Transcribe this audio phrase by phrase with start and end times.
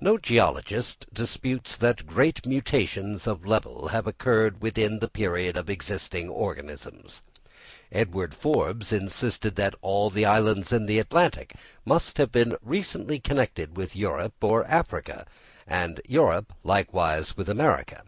[0.00, 6.30] No geologist disputes that great mutations of level have occurred within the period of existing
[6.30, 7.22] organisms.
[7.92, 11.54] Edward Forbes insisted that all the islands in the Atlantic
[11.84, 15.26] must have been recently connected with Europe or Africa,
[15.66, 18.04] and Europe likewise with America.